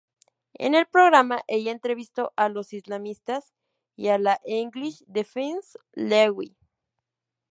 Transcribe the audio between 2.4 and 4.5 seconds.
los islamistas y a la